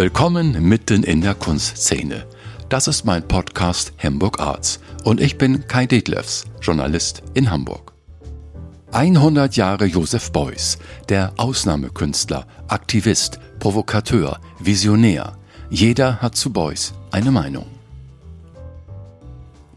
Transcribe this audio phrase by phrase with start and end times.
[0.00, 2.26] Willkommen mitten in der Kunstszene.
[2.70, 7.92] Das ist mein Podcast Hamburg Arts und ich bin Kai Detlefs, Journalist in Hamburg.
[8.92, 10.78] 100 Jahre Josef Beuys,
[11.10, 15.36] der Ausnahmekünstler, Aktivist, Provokateur, Visionär.
[15.68, 17.66] Jeder hat zu Beuys eine Meinung.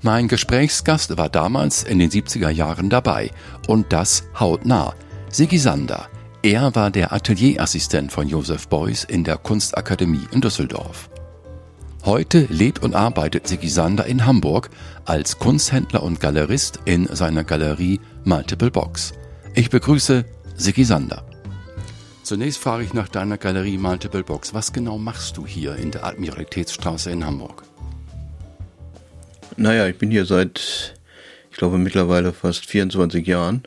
[0.03, 3.29] Mein Gesprächsgast war damals in den 70er Jahren dabei
[3.67, 4.93] und das hautnah.
[5.29, 6.07] Sigi Sander.
[6.45, 11.09] Er war der Atelierassistent von Josef Beuys in der Kunstakademie in Düsseldorf.
[12.03, 14.69] Heute lebt und arbeitet Sigi Sander in Hamburg
[15.05, 19.13] als Kunsthändler und Galerist in seiner Galerie Multiple Box.
[19.55, 20.25] Ich begrüße
[20.57, 21.23] Sigi Sander.
[22.23, 24.53] Zunächst frage ich nach deiner Galerie Multiple Box.
[24.53, 27.63] Was genau machst du hier in der Admiralitätsstraße in Hamburg?
[29.55, 30.93] Naja, ich bin hier seit,
[31.51, 33.63] ich glaube, mittlerweile fast 24 Jahren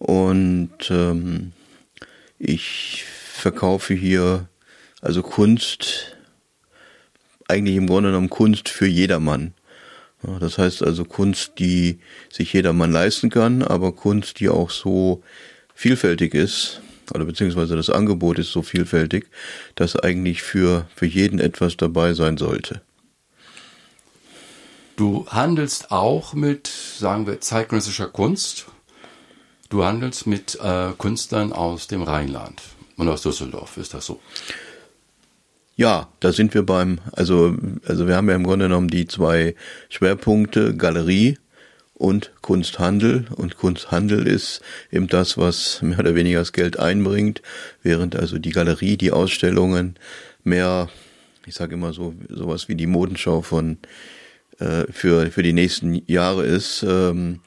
[0.00, 1.52] und ähm,
[2.44, 4.48] ich verkaufe hier
[5.00, 6.16] also Kunst,
[7.46, 9.54] eigentlich im Grunde genommen Kunst für jedermann.
[10.40, 15.22] Das heißt also Kunst, die sich jedermann leisten kann, aber Kunst, die auch so
[15.74, 16.80] vielfältig ist,
[17.14, 19.26] oder beziehungsweise das Angebot ist so vielfältig,
[19.76, 22.80] dass eigentlich für, für jeden etwas dabei sein sollte.
[24.96, 28.66] Du handelst auch mit, sagen wir, zeitgenössischer Kunst.
[29.72, 32.60] Du handelst mit äh, Künstlern aus dem Rheinland
[32.98, 34.20] und aus Düsseldorf, ist das so?
[35.76, 37.56] Ja, da sind wir beim, also,
[37.86, 39.54] also wir haben ja im Grunde genommen die zwei
[39.88, 41.38] Schwerpunkte, Galerie
[41.94, 43.24] und Kunsthandel.
[43.34, 47.40] Und Kunsthandel ist eben das, was mehr oder weniger das Geld einbringt,
[47.82, 49.96] während also die Galerie, die Ausstellungen
[50.44, 50.90] mehr,
[51.46, 53.78] ich sage immer so, sowas wie die Modenschau von
[54.58, 56.82] äh, für, für die nächsten Jahre ist.
[56.86, 57.40] Ähm,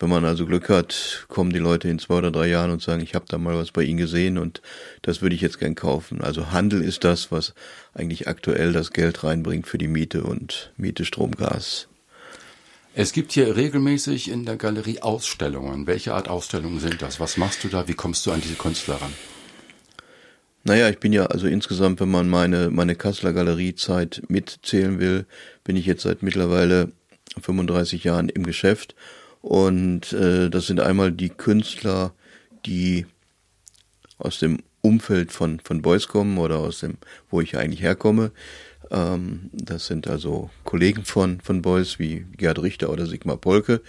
[0.00, 3.02] wenn man also Glück hat, kommen die Leute in zwei oder drei Jahren und sagen,
[3.02, 4.62] ich habe da mal was bei Ihnen gesehen und
[5.02, 6.22] das würde ich jetzt gern kaufen.
[6.22, 7.54] Also Handel ist das, was
[7.92, 11.86] eigentlich aktuell das Geld reinbringt für die Miete und Miete, Strom, Gas.
[12.94, 15.86] Es gibt hier regelmäßig in der Galerie Ausstellungen.
[15.86, 17.20] Welche Art Ausstellungen sind das?
[17.20, 17.86] Was machst du da?
[17.86, 19.12] Wie kommst du an diese Künstler ran?
[20.64, 25.26] Naja, ich bin ja also insgesamt, wenn man meine, meine Kasseler Galeriezeit mitzählen will,
[25.62, 26.90] bin ich jetzt seit mittlerweile
[27.40, 28.94] 35 Jahren im Geschäft.
[29.40, 32.12] Und äh, das sind einmal die Künstler,
[32.66, 33.06] die
[34.18, 36.98] aus dem Umfeld von, von Beuys kommen oder aus dem,
[37.30, 38.32] wo ich eigentlich herkomme.
[38.90, 43.80] Ähm, das sind also Kollegen von, von Beuys wie Gerd Richter oder Sigmar Polke.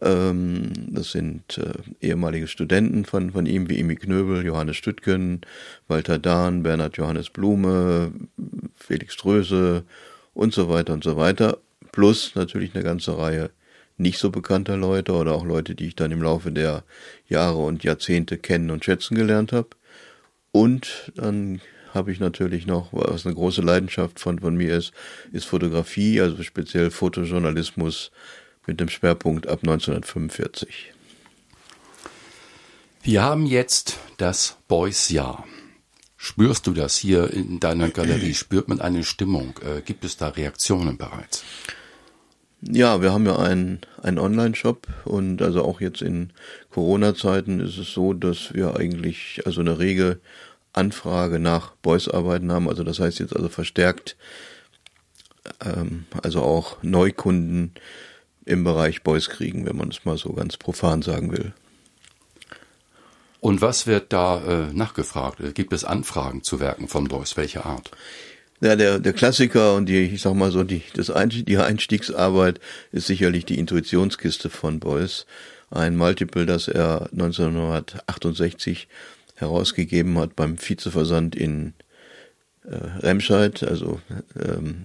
[0.00, 5.42] Ähm, das sind äh, ehemalige Studenten von, von ihm, wie Imi Knöbel, Johannes Stüttgen,
[5.88, 8.12] Walter Dahn, Bernhard Johannes Blume,
[8.76, 9.84] Felix Dröse
[10.32, 11.58] und so weiter und so weiter.
[11.92, 13.50] Plus natürlich eine ganze Reihe
[14.00, 16.84] nicht so bekannter Leute oder auch Leute, die ich dann im Laufe der
[17.28, 19.68] Jahre und Jahrzehnte kennen und schätzen gelernt habe.
[20.52, 21.60] Und dann
[21.92, 24.92] habe ich natürlich noch, was eine große Leidenschaft von, von mir ist,
[25.32, 28.10] ist Fotografie, also speziell Fotojournalismus
[28.66, 30.92] mit dem Schwerpunkt ab 1945.
[33.02, 35.46] Wir haben jetzt das Boys-Jahr.
[36.16, 38.34] Spürst du das hier in deiner Galerie?
[38.34, 39.58] Spürt man eine Stimmung?
[39.64, 41.44] Äh, gibt es da Reaktionen bereits?
[42.62, 46.32] Ja, wir haben ja einen, einen Online-Shop und also auch jetzt in
[46.70, 50.20] Corona-Zeiten ist es so, dass wir eigentlich also eine rege
[50.72, 52.68] Anfrage nach Boys-Arbeiten haben.
[52.68, 54.16] Also das heißt jetzt also verstärkt,
[55.64, 57.72] ähm, also auch Neukunden
[58.44, 61.54] im Bereich Boys kriegen, wenn man es mal so ganz profan sagen will.
[63.40, 65.54] Und was wird da äh, nachgefragt?
[65.54, 67.38] Gibt es Anfragen zu Werken von Boys?
[67.38, 67.90] Welche Art?
[68.60, 72.60] Ja, der, der Klassiker und die, ich sag mal so, die, das Einstieg, die Einstiegsarbeit
[72.92, 75.24] ist sicherlich die Intuitionskiste von Beuys.
[75.70, 78.88] Ein Multiple, das er 1968
[79.36, 81.72] herausgegeben hat beim Vizeversand in
[82.64, 83.62] äh, Remscheid.
[83.62, 84.00] Also
[84.38, 84.84] ähm,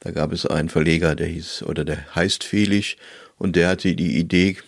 [0.00, 2.96] da gab es einen Verleger, der hieß oder der heißt Felix
[3.38, 4.58] und der hatte die Idee,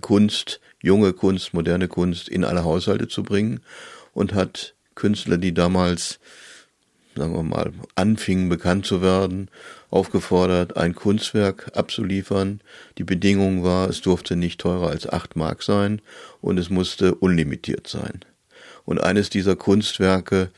[0.00, 3.60] Kunst, junge Kunst, moderne Kunst in alle Haushalte zu bringen
[4.12, 6.20] und hat Künstler, die damals,
[7.16, 9.48] sagen wir mal, anfingen bekannt zu werden,
[9.90, 12.60] aufgefordert, ein Kunstwerk abzuliefern.
[12.98, 16.00] Die Bedingung war, es durfte nicht teurer als acht Mark sein
[16.40, 18.20] und es musste unlimitiert sein.
[18.84, 20.50] Und eines dieser Kunstwerke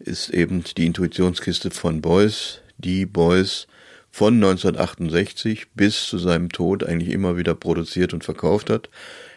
[0.00, 3.66] ist eben die Intuitionskiste von Beuys, die Beuys
[4.10, 8.88] von 1968 bis zu seinem Tod eigentlich immer wieder produziert und verkauft hat.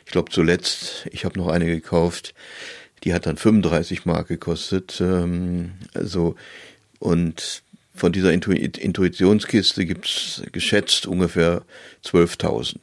[0.05, 2.33] Ich glaube zuletzt, ich habe noch eine gekauft,
[3.03, 4.99] die hat dann 35 Mark gekostet.
[5.01, 6.35] Ähm, also
[6.99, 7.63] und
[7.93, 11.63] von dieser Intu Intuitionskiste gibt's geschätzt ungefähr
[12.05, 12.77] 12.000.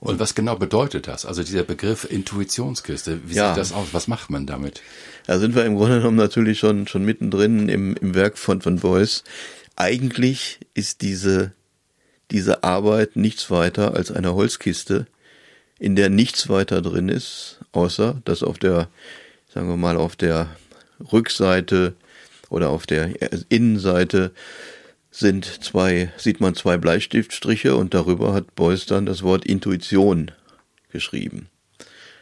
[0.00, 1.26] Und was genau bedeutet das?
[1.26, 3.48] Also dieser Begriff Intuitionskiste, wie ja.
[3.48, 3.88] sieht das aus?
[3.92, 4.80] Was macht man damit?
[5.26, 8.78] Da sind wir im Grunde genommen natürlich schon, schon mittendrin im, im Werk von, von
[8.78, 9.24] Beuys.
[9.74, 11.52] Eigentlich ist diese,
[12.30, 15.06] diese Arbeit nichts weiter als eine Holzkiste,
[15.78, 18.88] in der nichts weiter drin ist, außer dass auf der,
[19.52, 20.48] sagen wir mal, auf der
[21.12, 21.94] Rückseite
[22.50, 23.10] oder auf der
[23.48, 24.32] Innenseite
[25.10, 30.30] sind zwei, sieht man zwei Bleistiftstriche und darüber hat Beuys dann das Wort Intuition
[30.90, 31.48] geschrieben.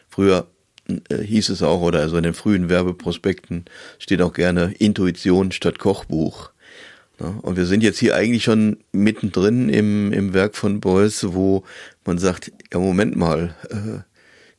[0.09, 0.47] Früher
[0.89, 3.65] äh, hieß es auch, oder also in den frühen Werbeprospekten
[3.99, 6.51] steht auch gerne Intuition statt Kochbuch.
[7.19, 11.65] Und wir sind jetzt hier eigentlich schon mittendrin im, im Werk von Beuys, wo
[12.05, 14.03] man sagt, ja Moment mal, äh,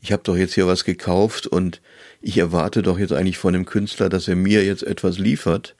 [0.01, 1.81] ich habe doch jetzt hier was gekauft und
[2.21, 5.75] ich erwarte doch jetzt eigentlich von dem Künstler, dass er mir jetzt etwas liefert.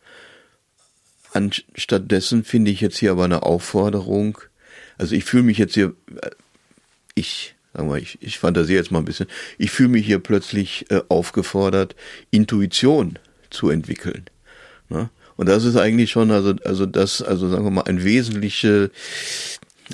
[1.33, 4.37] Anstattdessen finde ich jetzt hier aber eine Aufforderung.
[4.97, 6.29] Also ich fühle mich jetzt hier, äh,
[7.15, 9.27] ich, sagen wir, ich, ich fantasiere jetzt mal ein bisschen,
[9.57, 11.95] ich fühle mich hier plötzlich äh, aufgefordert,
[12.29, 13.17] Intuition
[13.49, 14.25] zu entwickeln.
[14.89, 15.09] Ne?
[15.37, 18.89] Und das ist eigentlich schon, also, also das, also sagen wir mal, ein wesentlicher,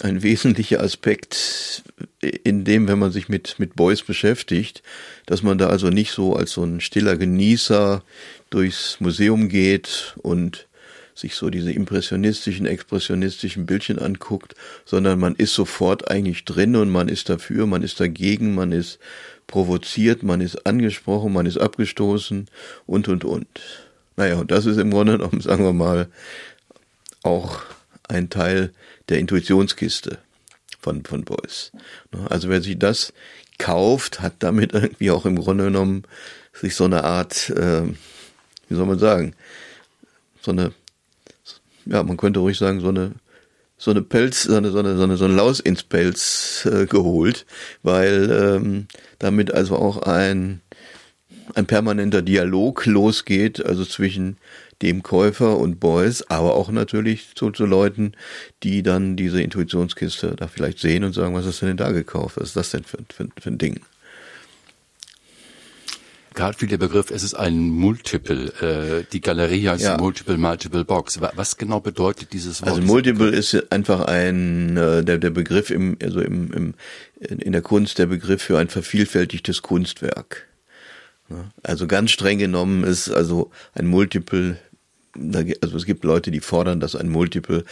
[0.01, 1.83] ein wesentlicher Aspekt
[2.21, 4.81] in dem, wenn man sich mit, mit Boys beschäftigt,
[5.25, 8.01] dass man da also nicht so als so ein stiller Genießer
[8.49, 10.67] durchs Museum geht und
[11.15, 14.55] sich so diese impressionistischen, expressionistischen Bildchen anguckt,
[14.85, 18.99] sondern man ist sofort eigentlich drin und man ist dafür, man ist dagegen, man ist
[19.45, 22.47] provoziert, man ist angesprochen, man ist abgestoßen
[22.87, 23.47] und, und, und.
[24.15, 26.07] Naja, und das ist im Grunde genommen, sagen wir mal,
[27.23, 27.61] auch
[28.07, 28.73] ein Teil
[29.09, 30.19] der Intuitionskiste
[30.79, 31.71] von, von Beuys.
[32.29, 33.13] Also wer sich das
[33.57, 36.03] kauft, hat damit irgendwie auch im Grunde genommen
[36.51, 37.83] sich so eine Art, äh,
[38.67, 39.35] wie soll man sagen,
[40.41, 40.73] so eine
[41.85, 43.13] ja, man könnte ruhig sagen, so eine
[43.75, 46.85] so eine Pelz, so eine, so eine, so eine, so eine Laus ins Pelz äh,
[46.85, 47.45] geholt,
[47.81, 48.87] weil ähm,
[49.19, 50.61] damit also auch ein,
[51.55, 54.37] ein permanenter Dialog losgeht, also zwischen
[54.81, 58.13] dem Käufer und Boys, aber auch natürlich zu, zu Leuten,
[58.63, 62.37] die dann diese Intuitionskiste da vielleicht sehen und sagen, was hast du denn da gekauft?
[62.37, 63.79] Was ist das denn für, für, für ein Ding?
[66.33, 68.47] Gerade wie der Begriff, es ist ein Multiple.
[68.59, 69.97] Äh, die Galerie heißt ja.
[69.97, 71.19] Multiple, Multiple Box.
[71.35, 72.71] Was genau bedeutet dieses Wort?
[72.71, 76.73] Also Multiple ist einfach ein, äh, der, der Begriff im, also im, im,
[77.19, 80.47] in der Kunst der Begriff für ein vervielfältigtes Kunstwerk.
[81.61, 84.57] Also ganz streng genommen ist also ein Multiple,
[85.61, 87.63] also es gibt Leute, die fordern, dass ein Multiple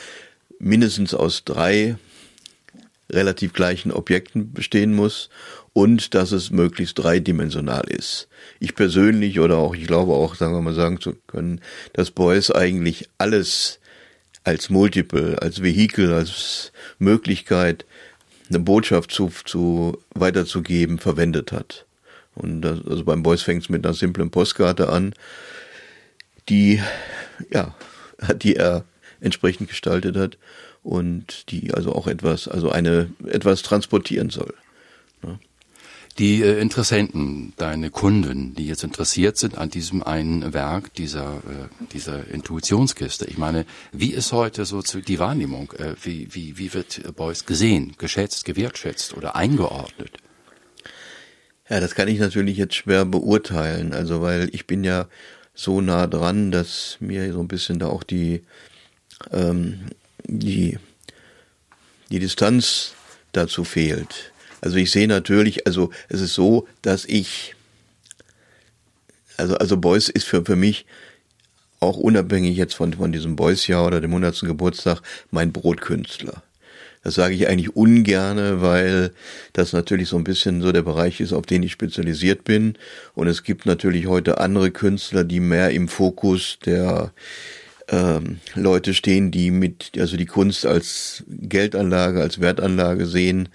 [0.60, 1.98] mindestens aus drei
[3.12, 5.30] relativ gleichen Objekten bestehen muss
[5.74, 8.28] und dass es möglichst dreidimensional ist.
[8.60, 11.62] Ich persönlich oder auch, ich glaube auch, sagen wir mal sagen zu können,
[11.94, 13.80] dass Beuys eigentlich alles
[14.44, 17.86] als Multiple, als Vehikel, als Möglichkeit,
[18.50, 21.86] eine Botschaft zu, zu weiterzugeben, verwendet hat.
[22.36, 25.14] Und das, also beim Beuys fängt es mit einer simplen Postkarte an,
[26.50, 26.82] die,
[27.52, 27.76] ja,
[28.36, 28.86] die er
[29.20, 30.38] entsprechend gestaltet hat
[30.84, 34.54] und die also auch etwas, also eine, etwas transportieren soll.
[36.18, 41.86] Die äh, Interessenten, deine Kunden, die jetzt interessiert sind an diesem einen Werk dieser, äh,
[41.94, 43.26] dieser Intuitionskiste.
[43.26, 45.72] Ich meine, wie ist heute so die Wahrnehmung?
[45.74, 50.12] Äh, wie, wie, wie wird Beuys gesehen, geschätzt, gewertschätzt oder eingeordnet?
[51.72, 53.94] Ja, das kann ich natürlich jetzt schwer beurteilen.
[53.94, 55.08] Also, weil ich bin ja
[55.54, 58.42] so nah dran, dass mir so ein bisschen da auch die,
[59.32, 59.80] ähm,
[60.26, 60.78] die,
[62.10, 62.92] die Distanz
[63.32, 64.34] dazu fehlt.
[64.60, 67.56] Also ich sehe natürlich, also es ist so, dass ich,
[69.38, 70.86] also, also Beuys ist für, für mich
[71.80, 74.42] auch unabhängig jetzt von, von diesem Beuys-Jahr oder dem 100.
[74.42, 75.02] Geburtstag
[75.32, 76.44] mein Brotkünstler.
[77.04, 79.12] Das sage ich eigentlich ungerne, weil
[79.54, 82.76] das natürlich so ein bisschen so der Bereich ist, auf den ich spezialisiert bin.
[83.16, 87.12] Und es gibt natürlich heute andere Künstler, die mehr im Fokus der
[87.90, 93.50] ähm, Leute stehen, die mit, also die Kunst als Geldanlage, als Wertanlage sehen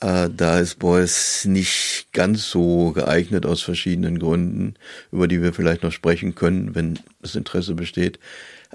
[0.00, 4.74] äh, da ist Beuys nicht ganz so geeignet aus verschiedenen Gründen,
[5.10, 8.18] über die wir vielleicht noch sprechen können, wenn das Interesse besteht.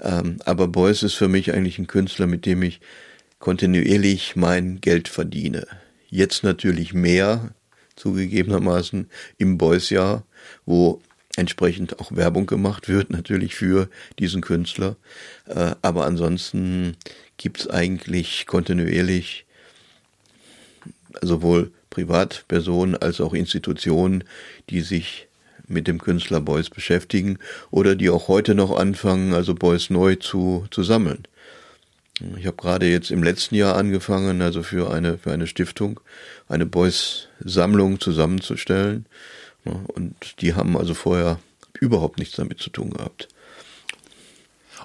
[0.02, 2.80] Ähm, aber Beuys ist für mich eigentlich ein Künstler, mit dem ich
[3.44, 5.66] kontinuierlich mein Geld verdiene.
[6.08, 7.50] Jetzt natürlich mehr,
[7.94, 10.24] zugegebenermaßen, im Beuys-Jahr,
[10.64, 11.02] wo
[11.36, 14.96] entsprechend auch Werbung gemacht wird, natürlich für diesen Künstler.
[15.44, 16.96] Äh, aber ansonsten
[17.36, 19.44] gibt's eigentlich kontinuierlich
[21.20, 24.24] sowohl Privatpersonen als auch Institutionen,
[24.70, 25.28] die sich
[25.68, 27.38] mit dem Künstler Beuys beschäftigen
[27.70, 31.28] oder die auch heute noch anfangen, also Beuys neu zu, zu sammeln.
[32.36, 36.00] Ich habe gerade jetzt im letzten Jahr angefangen, also für eine, für eine Stiftung,
[36.48, 39.06] eine Beuys-Sammlung zusammenzustellen.
[39.64, 41.40] Und die haben also vorher
[41.80, 43.28] überhaupt nichts damit zu tun gehabt.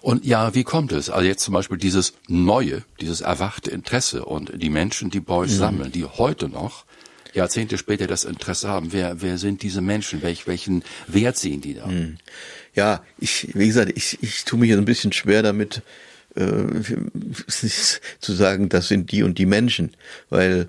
[0.01, 1.09] Und ja, wie kommt es?
[1.09, 5.57] Also jetzt zum Beispiel dieses neue, dieses erwachte Interesse und die Menschen, die Beuys ja.
[5.57, 6.85] sammeln, die heute noch
[7.33, 8.91] Jahrzehnte später das Interesse haben.
[8.91, 10.21] Wer, wer sind diese Menschen?
[10.21, 11.85] Welch, welchen Wert sehen die da?
[11.85, 12.17] Hm.
[12.73, 15.81] Ja, ich, wie gesagt, ich, ich tue mich ein bisschen schwer damit,
[18.19, 19.91] zu sagen, das sind die und die Menschen,
[20.29, 20.67] weil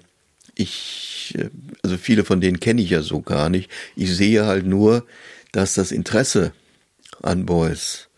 [0.54, 1.50] ich, äh,
[1.82, 3.70] also viele von denen kenne ich ja so gar nicht.
[3.96, 5.06] Ich sehe halt nur,
[5.52, 6.52] dass das Interesse
[7.22, 8.08] an Boys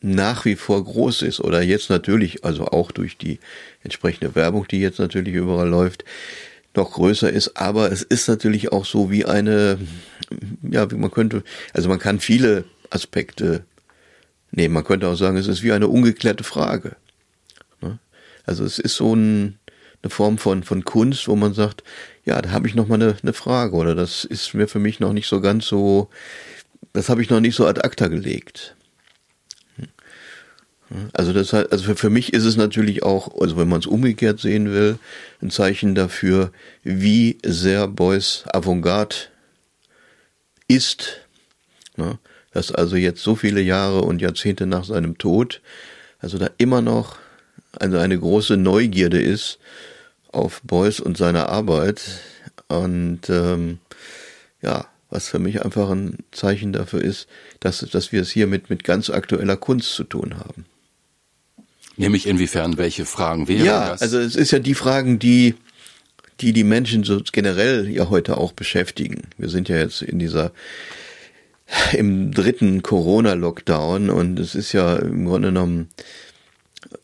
[0.00, 3.40] nach wie vor groß ist oder jetzt natürlich, also auch durch die
[3.82, 6.04] entsprechende Werbung, die jetzt natürlich überall läuft,
[6.74, 7.56] noch größer ist.
[7.56, 9.78] Aber es ist natürlich auch so wie eine,
[10.62, 13.64] ja, wie man könnte, also man kann viele Aspekte
[14.56, 14.74] nehmen.
[14.74, 16.96] Man könnte auch sagen, es ist wie eine ungeklärte Frage.
[17.80, 17.98] Ne?
[18.44, 19.58] Also es ist so ein,
[20.02, 21.84] eine Form von, von Kunst, wo man sagt,
[22.24, 25.00] ja, da habe ich noch mal eine, eine Frage oder das ist mir für mich
[25.00, 26.08] noch nicht so ganz so,
[26.92, 28.74] das habe ich noch nicht so ad acta gelegt.
[31.12, 33.86] Also das heißt, also für, für mich ist es natürlich auch, also wenn man es
[33.86, 34.98] umgekehrt sehen will,
[35.42, 36.52] ein Zeichen dafür,
[36.84, 39.16] wie sehr Beuys Avantgarde
[40.68, 41.20] ist.
[41.96, 42.18] Ne?
[42.56, 45.60] Dass also jetzt so viele Jahre und Jahrzehnte nach seinem Tod,
[46.20, 47.18] also da immer noch
[47.72, 49.58] also eine große Neugierde ist
[50.32, 52.00] auf Beuys und seine Arbeit.
[52.68, 53.78] Und ähm,
[54.62, 57.28] ja, was für mich einfach ein Zeichen dafür ist,
[57.60, 60.64] dass, dass wir es hier mit, mit ganz aktueller Kunst zu tun haben.
[61.98, 64.00] Nämlich inwiefern, welche Fragen wären ja, das?
[64.00, 65.56] Ja, also es ist ja die Fragen, die,
[66.40, 69.24] die die Menschen so generell ja heute auch beschäftigen.
[69.36, 70.52] Wir sind ja jetzt in dieser,
[71.92, 75.88] im dritten Corona-Lockdown und es ist ja im Grunde genommen,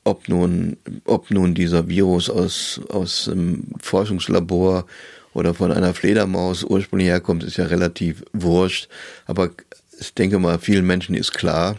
[0.04, 4.86] ob nun, ob nun dieser Virus aus, aus einem Forschungslabor
[5.34, 8.88] oder von einer Fledermaus ursprünglich herkommt, ist ja relativ wurscht.
[9.26, 9.50] Aber
[9.98, 11.78] ich denke mal, vielen Menschen ist klar,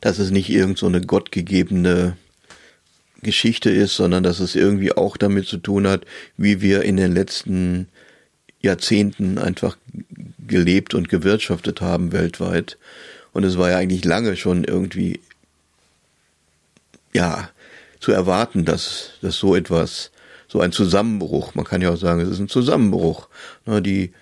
[0.00, 2.16] dass es nicht irgend so eine gottgegebene
[3.22, 6.04] Geschichte ist, sondern dass es irgendwie auch damit zu tun hat,
[6.36, 7.88] wie wir in den letzten
[8.60, 9.76] Jahrzehnten einfach
[10.46, 12.78] gelebt und gewirtschaftet haben weltweit.
[13.32, 15.20] Und es war ja eigentlich lange schon irgendwie,
[17.12, 17.50] ja,
[18.00, 20.10] zu erwarten, dass, dass so etwas,
[20.48, 23.28] so ein Zusammenbruch, man kann ja auch sagen, es ist ein Zusammenbruch.
[23.66, 24.12] Die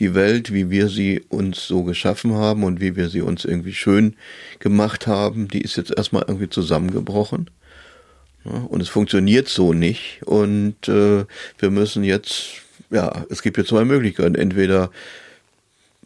[0.00, 3.74] die Welt, wie wir sie uns so geschaffen haben und wie wir sie uns irgendwie
[3.74, 4.16] schön
[4.60, 7.50] gemacht haben, die ist jetzt erstmal irgendwie zusammengebrochen.
[8.44, 10.22] und es funktioniert so nicht.
[10.24, 11.24] Und äh,
[11.58, 14.36] wir müssen jetzt, ja, es gibt jetzt zwei Möglichkeiten.
[14.36, 14.90] Entweder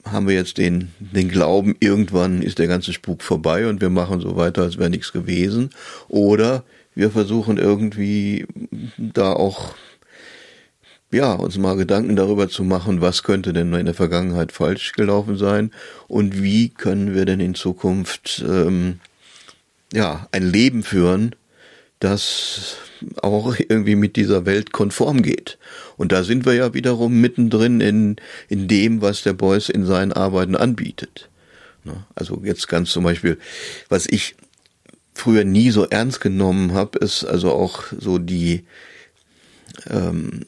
[0.05, 4.21] haben wir jetzt den, den Glauben, irgendwann ist der ganze Spuk vorbei und wir machen
[4.21, 5.71] so weiter, als wäre nichts gewesen.
[6.09, 8.47] Oder wir versuchen irgendwie
[8.99, 9.75] da auch
[11.13, 15.37] ja, uns mal Gedanken darüber zu machen, was könnte denn in der Vergangenheit falsch gelaufen
[15.37, 15.71] sein
[16.09, 18.99] und wie können wir denn in Zukunft ähm,
[19.93, 21.35] ja ein Leben führen,
[22.03, 22.77] das
[23.21, 25.59] auch irgendwie mit dieser Welt konform geht.
[25.97, 28.17] Und da sind wir ja wiederum mittendrin in,
[28.49, 31.29] in dem, was der Beuys in seinen Arbeiten anbietet.
[31.85, 32.05] Ne?
[32.15, 33.39] Also jetzt ganz zum Beispiel,
[33.89, 34.35] was ich
[35.15, 38.65] früher nie so ernst genommen habe, ist also auch so die
[39.91, 40.47] ähm,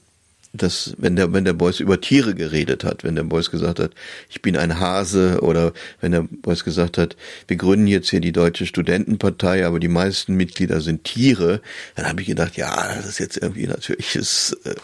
[0.55, 3.91] dass wenn der wenn der Beuys über Tiere geredet hat, wenn der Beuys gesagt hat,
[4.31, 7.17] ich bin ein Hase oder wenn der Beuys gesagt hat,
[7.49, 11.61] wir gründen jetzt hier die deutsche Studentenpartei, aber die meisten Mitglieder sind Tiere,
[11.97, 14.75] dann habe ich gedacht, ja, das ist jetzt irgendwie natürlich ist äh,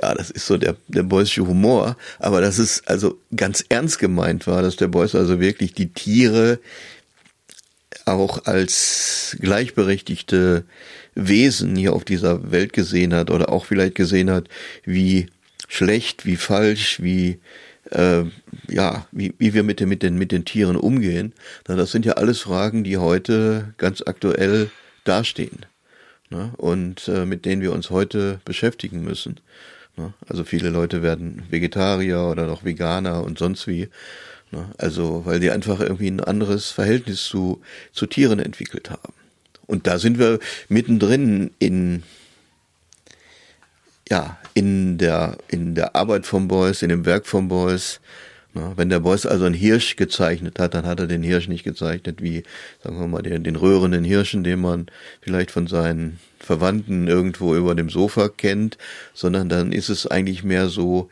[0.00, 4.46] ja, das ist so der der Beusche Humor, aber das ist also ganz ernst gemeint
[4.46, 6.60] war, dass der Beuys also wirklich die Tiere
[8.04, 10.64] auch als gleichberechtigte
[11.16, 14.48] Wesen hier auf dieser Welt gesehen hat oder auch vielleicht gesehen hat,
[14.84, 15.26] wie
[15.66, 17.40] schlecht, wie falsch, wie
[17.90, 18.24] äh,
[18.68, 21.32] ja, wie, wie wir mit den, mit den mit den Tieren umgehen,
[21.64, 24.70] das sind ja alles Fragen, die heute ganz aktuell
[25.04, 25.66] dastehen
[26.30, 26.52] ne?
[26.56, 29.40] und äh, mit denen wir uns heute beschäftigen müssen.
[29.96, 30.12] Ne?
[30.28, 33.88] Also viele Leute werden Vegetarier oder noch Veganer und sonst wie.
[34.50, 34.70] Ne?
[34.78, 39.14] Also weil die einfach irgendwie ein anderes Verhältnis zu zu Tieren entwickelt haben.
[39.66, 42.02] Und da sind wir mittendrin in,
[44.08, 48.00] ja, in der, in der Arbeit vom Beuys, in dem Werk vom Beuys.
[48.54, 52.22] Wenn der Beuys also einen Hirsch gezeichnet hat, dann hat er den Hirsch nicht gezeichnet
[52.22, 52.42] wie,
[52.82, 54.86] sagen wir mal, den, den röhrenden Hirschen, den man
[55.20, 58.78] vielleicht von seinen Verwandten irgendwo über dem Sofa kennt,
[59.12, 61.10] sondern dann ist es eigentlich mehr so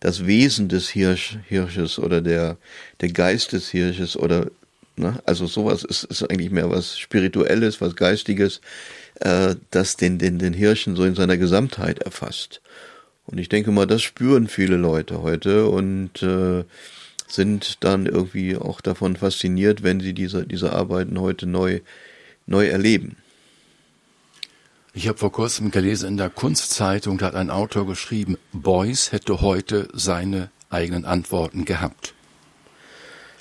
[0.00, 2.58] das Wesen des Hirsch, Hirsches oder der,
[3.00, 4.48] der Geist des Hirsches oder
[4.96, 5.20] Ne?
[5.24, 8.60] Also sowas ist, ist eigentlich mehr was Spirituelles, was Geistiges,
[9.20, 12.60] äh, das den, den, den Hirschen so in seiner Gesamtheit erfasst.
[13.26, 16.64] Und ich denke mal, das spüren viele Leute heute und äh,
[17.28, 21.80] sind dann irgendwie auch davon fasziniert, wenn sie diese, diese Arbeiten heute neu,
[22.46, 23.16] neu erleben.
[24.92, 29.40] Ich habe vor kurzem gelesen in der Kunstzeitung, da hat ein Autor geschrieben, Beuys hätte
[29.40, 32.12] heute seine eigenen Antworten gehabt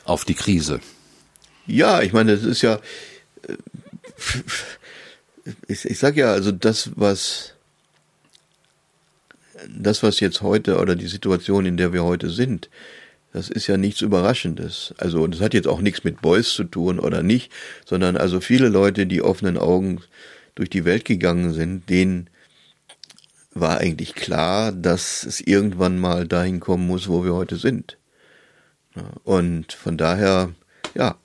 [0.06, 0.80] auf die Krise.
[1.72, 2.80] Ja, ich meine, das ist ja,
[3.48, 3.56] äh,
[5.68, 7.54] ich, ich sag ja, also das, was,
[9.70, 12.70] das, was jetzt heute oder die Situation, in der wir heute sind,
[13.32, 14.94] das ist ja nichts Überraschendes.
[14.98, 17.50] Also, das hat jetzt auch nichts mit Beuys zu tun oder nicht,
[17.86, 20.02] sondern also viele Leute, die offenen Augen
[20.56, 22.30] durch die Welt gegangen sind, denen
[23.54, 27.98] war eigentlich klar, dass es irgendwann mal dahin kommen muss, wo wir heute sind.
[29.24, 30.52] Und von daher,
[30.96, 31.16] ja,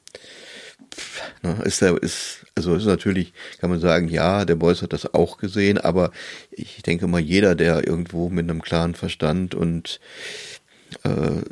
[1.64, 5.38] ist er, ist, also ist natürlich, kann man sagen, ja, der Beuys hat das auch
[5.38, 6.10] gesehen, aber
[6.50, 10.00] ich denke mal, jeder, der irgendwo mit einem klaren Verstand und
[11.04, 11.42] äh,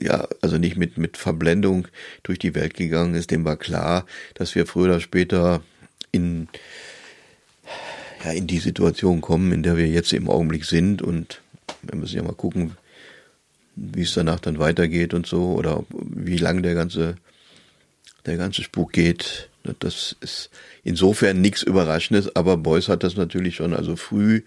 [0.00, 1.88] ja, also nicht mit, mit Verblendung
[2.22, 5.62] durch die Welt gegangen ist, dem war klar, dass wir früher oder später
[6.12, 6.48] in,
[8.24, 11.40] ja, in die Situation kommen, in der wir jetzt im Augenblick sind und
[11.82, 12.76] wir müssen ja mal gucken,
[13.76, 17.16] wie es danach dann weitergeht und so oder wie lang der ganze
[18.26, 19.48] der ganze Spuk geht.
[19.78, 20.50] Das ist
[20.84, 24.42] insofern nichts Überraschendes, aber Beuys hat das natürlich schon also früh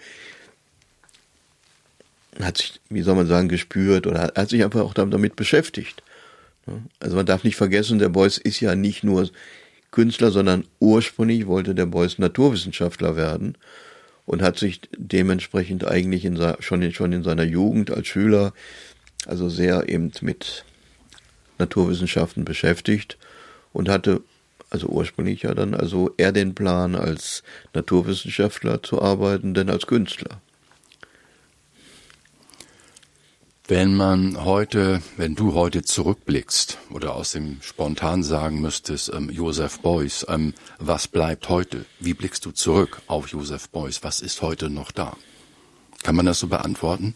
[2.41, 6.01] hat sich, wie soll man sagen, gespürt oder hat, sich einfach auch damit beschäftigt.
[6.99, 9.29] Also man darf nicht vergessen, der Beuys ist ja nicht nur
[9.91, 13.57] Künstler, sondern ursprünglich wollte der Beuys Naturwissenschaftler werden
[14.25, 18.53] und hat sich dementsprechend eigentlich in, schon, in, schon in seiner Jugend als Schüler
[19.27, 20.65] also sehr eben mit
[21.59, 23.17] Naturwissenschaften beschäftigt
[23.73, 24.21] und hatte
[24.73, 30.41] also ursprünglich ja dann also eher den Plan, als Naturwissenschaftler zu arbeiten, denn als Künstler.
[33.67, 39.79] Wenn man heute, wenn du heute zurückblickst oder aus dem spontan sagen müsstest, ähm, Joseph
[39.79, 41.85] Beuys, ähm, was bleibt heute?
[41.99, 44.03] Wie blickst du zurück auf Joseph Beuys?
[44.03, 45.15] Was ist heute noch da?
[46.01, 47.13] Kann man das so beantworten?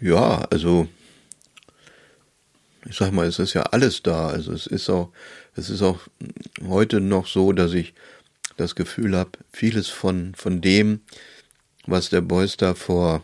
[0.00, 0.88] Ja, also
[2.88, 4.28] ich sag mal, es ist ja alles da.
[4.28, 5.10] Also es ist auch,
[5.54, 6.00] es ist auch
[6.66, 7.92] heute noch so, dass ich
[8.56, 11.00] das Gefühl habe, vieles von, von dem,
[11.86, 13.22] was der Beuys da vor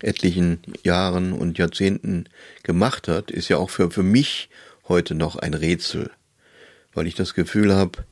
[0.00, 2.28] etlichen Jahren und Jahrzehnten
[2.62, 4.50] gemacht hat, ist ja auch für, für mich
[4.88, 6.10] heute noch ein Rätsel,
[6.92, 8.04] weil ich das Gefühl habe,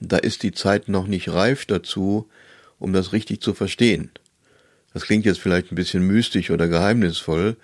[0.00, 2.30] da ist die Zeit noch nicht reif dazu,
[2.78, 4.10] um das richtig zu verstehen.
[4.92, 7.56] Das klingt jetzt vielleicht ein bisschen mystisch oder geheimnisvoll,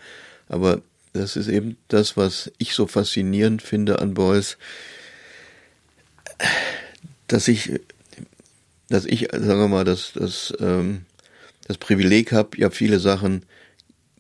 [0.51, 0.83] aber
[1.13, 4.59] das ist eben das, was ich so faszinierend finde an Beuys,
[7.29, 7.81] dass ich,
[8.89, 11.07] dass ich, sagen wir mal, dass das, ähm,
[11.67, 13.45] das Privileg habe, ja viele Sachen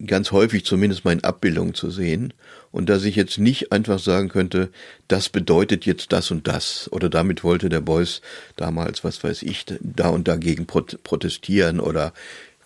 [0.06, 2.32] ganz häufig zumindest mal in Abbildung zu sehen
[2.70, 4.70] und dass ich jetzt nicht einfach sagen könnte,
[5.08, 8.22] das bedeutet jetzt das und das oder damit wollte der Beuys
[8.56, 12.14] damals, was weiß ich, da und dagegen protestieren oder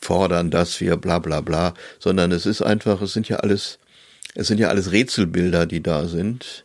[0.05, 3.79] fordern, dass wir bla bla bla, sondern es ist einfach, es sind ja alles,
[4.35, 6.64] es sind ja alles Rätselbilder, die da sind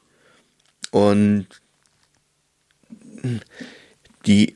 [0.91, 1.47] und
[4.25, 4.55] die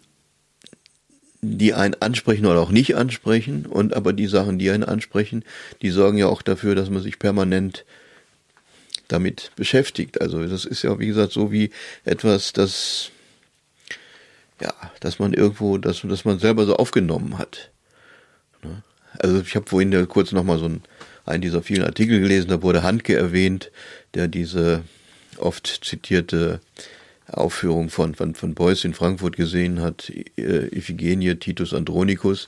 [1.46, 5.44] die einen ansprechen oder auch nicht ansprechen und aber die Sachen, die einen ansprechen,
[5.82, 7.84] die sorgen ja auch dafür, dass man sich permanent
[9.10, 10.22] damit beschäftigt.
[10.22, 11.72] Also das ist ja wie gesagt so wie
[12.06, 13.12] etwas, das
[14.62, 17.73] ja, dass man irgendwo, dass, dass man selber so aufgenommen hat.
[18.64, 18.84] Ne?
[19.20, 20.82] Also ich habe vorhin kurz nochmal so einen,
[21.26, 23.72] einen dieser vielen Artikel gelesen, da wurde Handke erwähnt,
[24.14, 24.84] der diese
[25.38, 26.60] oft zitierte
[27.28, 32.48] Aufführung von, von, von Beuys in Frankfurt gesehen hat, äh, Iphigenie Titus Andronicus,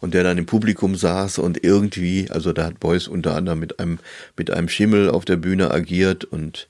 [0.00, 3.80] und der dann im Publikum saß und irgendwie, also da hat Beuys unter anderem mit
[3.80, 3.98] einem,
[4.36, 6.68] mit einem Schimmel auf der Bühne agiert und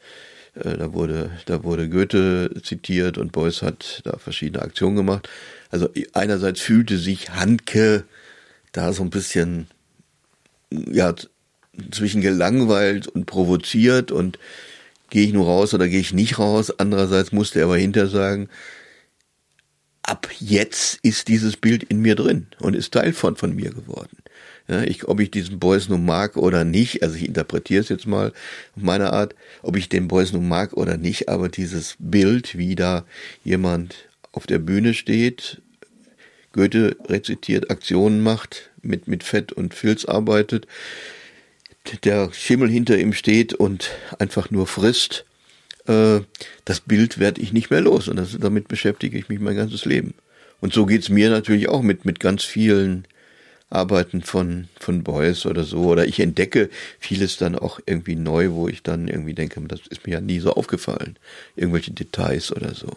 [0.54, 5.28] äh, da wurde, da wurde Goethe zitiert und Beuys hat da verschiedene Aktionen gemacht.
[5.70, 8.04] Also einerseits fühlte sich Handke
[8.74, 9.68] da so ein bisschen,
[10.70, 11.14] ja,
[11.90, 14.38] zwischen gelangweilt und provoziert und
[15.10, 16.72] gehe ich nur raus oder gehe ich nicht raus.
[16.78, 18.48] Andererseits musste er aber hinter sagen,
[20.02, 24.18] ab jetzt ist dieses Bild in mir drin und ist Teil von, von mir geworden.
[24.66, 28.06] Ja, ich, ob ich diesen Boys nun mag oder nicht, also ich interpretiere es jetzt
[28.06, 32.56] mal auf meine Art, ob ich den Boys nun mag oder nicht, aber dieses Bild,
[32.56, 33.04] wie da
[33.44, 35.60] jemand auf der Bühne steht,
[36.54, 40.66] Goethe rezitiert, Aktionen macht, mit, mit Fett und Filz arbeitet,
[42.04, 45.26] der Schimmel hinter ihm steht und einfach nur frisst,
[45.86, 46.20] äh,
[46.64, 48.08] das Bild werde ich nicht mehr los.
[48.08, 50.14] Und das, damit beschäftige ich mich mein ganzes Leben.
[50.60, 53.06] Und so geht's mir natürlich auch mit, mit ganz vielen
[53.68, 55.80] Arbeiten von, von Beuys oder so.
[55.80, 60.06] Oder ich entdecke vieles dann auch irgendwie neu, wo ich dann irgendwie denke, das ist
[60.06, 61.16] mir ja nie so aufgefallen.
[61.56, 62.96] Irgendwelche Details oder so.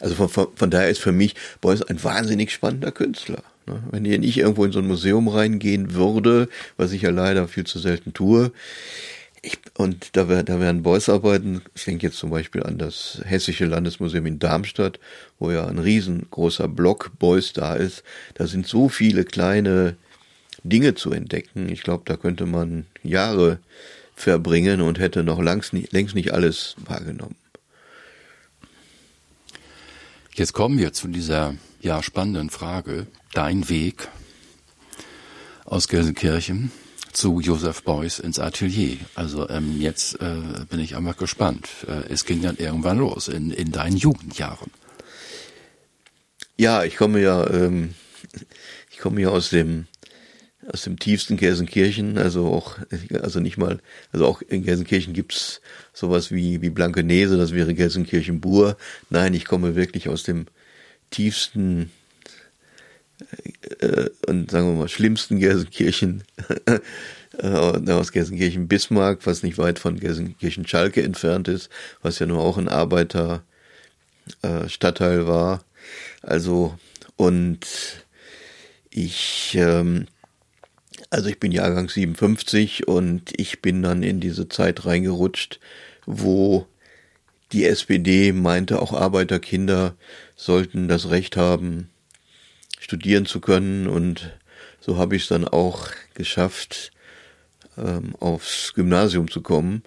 [0.00, 3.42] Also von, von, von daher ist für mich Beuys ein wahnsinnig spannender Künstler.
[3.66, 3.82] Ne?
[3.90, 7.78] Wenn ich irgendwo in so ein Museum reingehen würde, was ich ja leider viel zu
[7.78, 8.52] selten tue,
[9.42, 13.66] ich, und da, wär, da werden Beuys-Arbeiten, ich denke jetzt zum Beispiel an das Hessische
[13.66, 14.98] Landesmuseum in Darmstadt,
[15.38, 18.02] wo ja ein riesengroßer Block Beuys da ist.
[18.34, 19.96] Da sind so viele kleine
[20.64, 21.68] Dinge zu entdecken.
[21.68, 23.58] Ich glaube, da könnte man Jahre
[24.16, 27.36] verbringen und hätte noch längst nicht, längst nicht alles wahrgenommen.
[30.36, 33.06] Jetzt kommen wir zu dieser ja spannenden Frage.
[33.32, 34.08] Dein Weg
[35.64, 36.70] aus Gelsenkirchen
[37.14, 38.98] zu Joseph Beuys ins Atelier.
[39.14, 41.70] Also ähm, jetzt äh, bin ich einfach gespannt.
[41.88, 44.70] Äh, es ging dann irgendwann los in, in deinen Jugendjahren.
[46.58, 47.94] Ja, ich komme ja, ähm,
[48.90, 49.86] ich komme ja aus dem
[50.72, 52.76] aus dem tiefsten Gelsenkirchen, also auch,
[53.22, 53.78] also nicht mal,
[54.12, 55.60] also auch in Gelsenkirchen gibt's
[55.92, 58.76] sowas wie, wie Blankenese, das wäre Gelsenkirchen-Bur.
[59.10, 60.46] Nein, ich komme wirklich aus dem
[61.10, 61.90] tiefsten
[63.80, 66.24] äh, und sagen wir mal schlimmsten Gelsenkirchen,
[67.38, 71.70] äh, aus Gelsenkirchen-Bismarck, was nicht weit von Gelsenkirchen-Schalke entfernt ist,
[72.02, 75.64] was ja nur auch ein Arbeiterstadtteil äh, war.
[76.22, 76.78] Also,
[77.16, 77.66] und
[78.90, 80.06] ich, ähm,
[81.10, 85.60] also ich bin Jahrgang 57 und ich bin dann in diese Zeit reingerutscht,
[86.04, 86.66] wo
[87.52, 89.94] die SPD meinte, auch Arbeiterkinder
[90.34, 91.90] sollten das Recht haben,
[92.80, 93.86] studieren zu können.
[93.86, 94.36] Und
[94.80, 96.92] so habe ich es dann auch geschafft,
[97.78, 99.82] ähm, aufs Gymnasium zu kommen.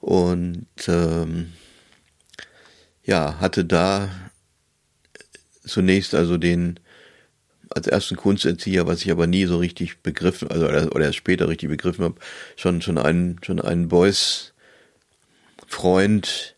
[0.00, 1.52] Und ähm,
[3.04, 4.10] ja, hatte da
[5.64, 6.80] zunächst also den
[7.74, 11.48] als ersten Kunsterzieher, was ich aber nie so richtig begriffen, also oder, oder erst später
[11.48, 12.16] richtig begriffen habe,
[12.56, 14.52] schon schon einen schon einen Beuys
[15.66, 16.56] Freund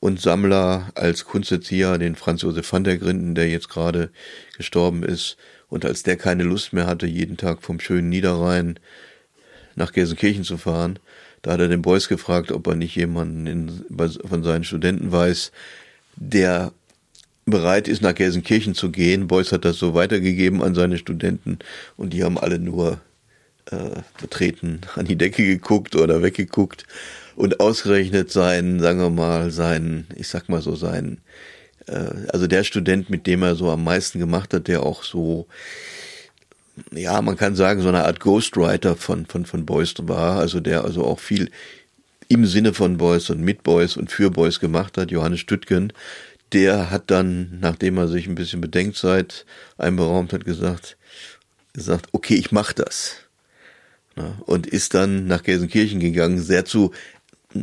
[0.00, 4.10] und Sammler als Kunsterzieher, den Franz Josef van der Grinden, der jetzt gerade
[4.56, 5.36] gestorben ist.
[5.68, 8.78] Und als der keine Lust mehr hatte, jeden Tag vom schönen Niederrhein
[9.74, 11.00] nach Gelsenkirchen zu fahren,
[11.42, 13.84] da hat er den Beuys gefragt, ob er nicht jemanden in,
[14.24, 15.52] von seinen Studenten weiß,
[16.16, 16.72] der
[17.46, 19.28] bereit ist, nach Gelsenkirchen zu gehen.
[19.28, 21.60] Beuys hat das so weitergegeben an seine Studenten
[21.96, 23.00] und die haben alle nur
[23.70, 26.86] äh, vertreten an die Decke geguckt oder weggeguckt
[27.36, 31.18] und ausgerechnet sein, sagen wir mal, sein, ich sag mal so, sein,
[31.86, 35.46] äh, also der Student, mit dem er so am meisten gemacht hat, der auch so,
[36.90, 40.84] ja, man kann sagen, so eine Art Ghostwriter von, von, von Beuys war, also der
[40.84, 41.50] also auch viel
[42.28, 45.92] im Sinne von Beuys und mit Beuys und für Beuys gemacht hat, Johannes Stüttgen,
[46.52, 49.46] der hat dann, nachdem er sich ein bisschen Bedenkzeit
[49.78, 50.96] einberaumt hat, gesagt,
[51.72, 53.16] gesagt, okay, ich mach das.
[54.46, 56.92] Und ist dann nach Gelsenkirchen gegangen, sehr zu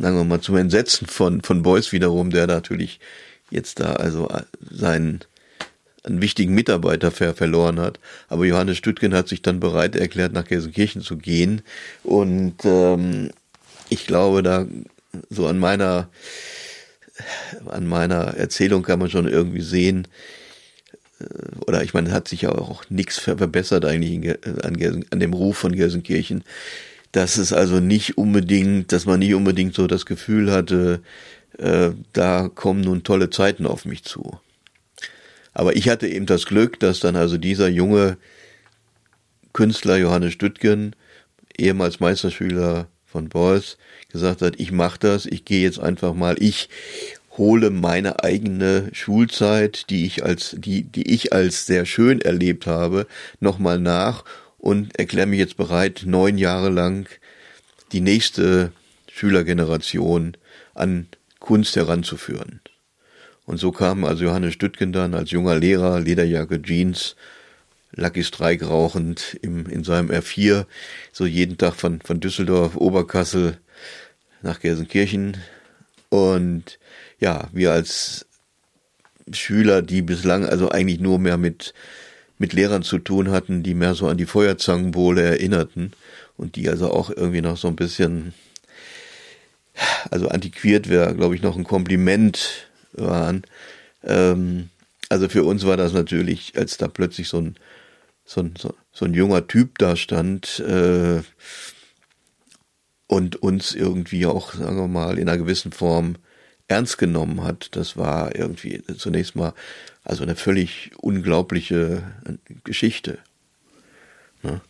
[0.01, 2.99] sagen wir mal, zum Entsetzen von, von Beuys wiederum, der natürlich
[3.49, 4.29] jetzt da also
[4.61, 5.21] seinen
[6.05, 7.97] einen wichtigen Mitarbeiter ver verloren hat.
[8.27, 11.61] Aber Johannes Stüttgen hat sich dann bereit erklärt, nach Gelsenkirchen zu gehen.
[12.03, 13.31] Und ähm,
[13.87, 14.67] ich glaube, da
[15.29, 16.09] so an meiner
[17.65, 20.07] an meiner Erzählung kann man schon irgendwie sehen,
[21.19, 21.25] äh,
[21.65, 25.75] oder ich meine, hat sich ja auch nichts verbessert eigentlich an, an dem Ruf von
[25.75, 26.43] Gelsenkirchen
[27.13, 31.01] dass es also nicht unbedingt, dass man nicht unbedingt so das Gefühl hatte,
[31.59, 34.39] äh, da kommen nun tolle Zeiten auf mich zu.
[35.53, 38.17] Aber ich hatte eben das Glück, dass dann also dieser junge
[39.53, 40.95] Künstler Johannes Stüttgen,
[41.55, 43.77] ehemals Meisterschüler von Beuys,
[44.11, 46.67] gesagt hat, ich mache das, ich gehe jetzt einfach mal, ich
[47.37, 53.05] hole meine eigene Schulzeit, die ich als die die ich als sehr schön erlebt habe,
[53.39, 54.25] nochmal nach
[54.57, 57.07] und erkläre mich jetzt bereit, neun Jahre lang
[57.91, 58.71] die nächste
[59.11, 60.35] Schülergeneration
[60.73, 61.07] an
[61.39, 62.61] Kunst heranzuführen.
[63.45, 67.15] Und so kam also Johannes Stüttgen dann als junger Lehrer, Lederjacke, Jeans,
[67.95, 70.65] Lucky Strike rauchend im, in seinem R4,
[71.11, 73.57] so jeden Tag von, von Düsseldorf, Oberkassel
[74.41, 75.37] nach Gelsenkirchen.
[76.09, 76.79] Und
[77.19, 78.25] ja, wir als
[79.31, 81.73] Schüler, die bislang also eigentlich nur mehr mit
[82.43, 85.93] mit Lehrern zu tun hatten, die mehr so an die Feuerzangenbowle erinnerten
[86.35, 88.33] und die also auch irgendwie noch so ein bisschen,
[90.11, 93.43] also antiquiert wäre, glaube ich, noch ein Kompliment waren.
[94.03, 94.69] Ähm,
[95.07, 97.55] also für uns war das natürlich, als da plötzlich so ein
[98.25, 101.21] so ein, so, so ein junger Typ da stand äh,
[103.07, 106.15] und uns irgendwie auch, sagen wir mal, in einer gewissen Form
[106.67, 107.75] ernst genommen hat.
[107.75, 109.53] Das war irgendwie zunächst mal
[110.03, 112.03] also eine völlig unglaubliche
[112.63, 113.19] Geschichte.
[114.41, 114.61] Ne?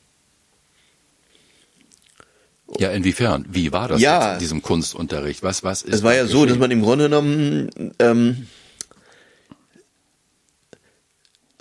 [2.80, 3.46] Ja, inwiefern?
[3.50, 5.44] Wie war das ja, in diesem Kunstunterricht?
[5.44, 5.94] Was, was ist?
[5.94, 6.40] Es war ja geschehen?
[6.40, 8.48] so, dass man im Grunde genommen ähm,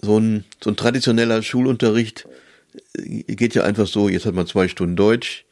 [0.03, 2.27] so ein, so ein traditioneller Schulunterricht
[2.97, 5.45] äh, geht ja einfach so, jetzt hat man zwei Stunden Deutsch,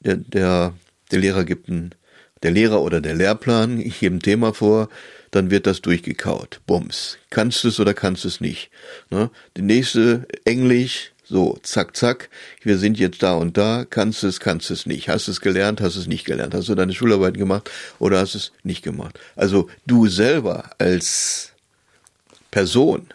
[0.00, 0.74] der, der,
[1.10, 1.94] der Lehrer gibt ein,
[2.42, 4.88] der Lehrer oder der Lehrplan, ich gebe ein Thema vor,
[5.30, 6.60] dann wird das durchgekaut.
[6.66, 7.18] Bums.
[7.30, 8.70] Kannst du es oder kannst du es nicht.
[9.10, 9.30] Ne?
[9.56, 12.28] Die nächste Englisch, so, zack, zack,
[12.62, 15.08] wir sind jetzt da und da, kannst du es, kannst du es nicht.
[15.08, 16.54] Hast du es gelernt, hast du es nicht gelernt.
[16.54, 19.18] Hast du deine Schularbeit gemacht oder hast du es nicht gemacht.
[19.34, 21.52] Also du selber als
[22.50, 23.08] Person,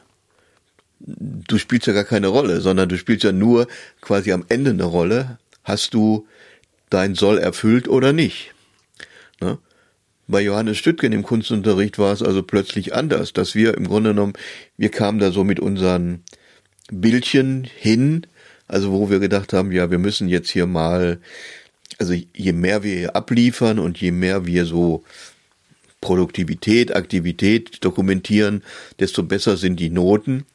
[1.00, 3.68] du spielst ja gar keine Rolle, sondern du spielst ja nur
[4.02, 5.40] quasi am Ende eine Rolle.
[5.64, 6.28] Hast du
[6.90, 8.54] dein Soll erfüllt oder nicht?
[9.42, 9.58] Ne?
[10.28, 14.34] Bei Johannes Stüttgen im Kunstunterricht war es also plötzlich anders, dass wir im Grunde genommen,
[14.78, 16.24] wir kamen da so mit unseren
[16.92, 18.28] Bildchen hin,
[18.68, 21.20] also wo wir gedacht haben, ja, wir müssen jetzt hier mal,
[21.98, 25.04] also je mehr wir hier abliefern und je mehr wir so
[26.02, 28.64] Produktivität, Aktivität dokumentieren,
[29.00, 30.46] desto besser sind die Noten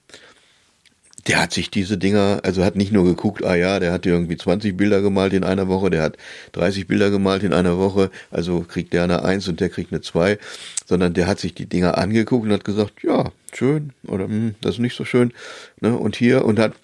[1.27, 4.37] der hat sich diese Dinger, also hat nicht nur geguckt, ah ja, der hat irgendwie
[4.37, 6.17] 20 Bilder gemalt in einer Woche, der hat
[6.53, 10.03] 30 Bilder gemalt in einer Woche, also kriegt der eine Eins und der kriegt eine
[10.03, 10.39] Zwei,
[10.87, 14.75] sondern der hat sich die Dinger angeguckt und hat gesagt, ja, schön oder hm, das
[14.75, 15.33] ist nicht so schön,
[15.81, 16.75] ne, und hier und hat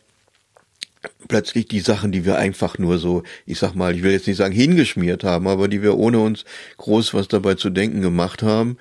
[1.29, 4.37] plötzlich die Sachen, die wir einfach nur so, ich sag mal, ich will jetzt nicht
[4.37, 6.45] sagen hingeschmiert haben, aber die wir ohne uns
[6.79, 8.79] groß was dabei zu denken gemacht haben,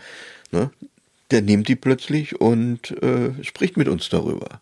[0.51, 0.71] ne,
[1.31, 4.61] der nimmt die plötzlich und äh, spricht mit uns darüber.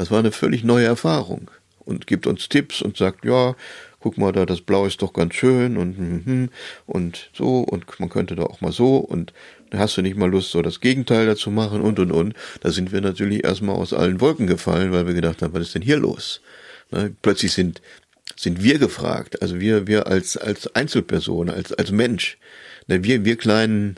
[0.00, 3.54] Das war eine völlig neue Erfahrung und gibt uns Tipps und sagt, ja,
[4.00, 6.48] guck mal da, das Blau ist doch ganz schön und mhm,
[6.86, 9.34] und so und man könnte da auch mal so und
[9.74, 12.34] hast du nicht mal Lust, so das Gegenteil dazu machen und und und.
[12.62, 15.74] Da sind wir natürlich erstmal aus allen Wolken gefallen, weil wir gedacht haben, was ist
[15.74, 16.40] denn hier los?
[16.90, 17.14] Ne?
[17.20, 17.82] Plötzlich sind
[18.36, 22.38] sind wir gefragt, also wir wir als als Einzelperson, als als Mensch,
[22.86, 23.04] ne?
[23.04, 23.96] wir wir kleinen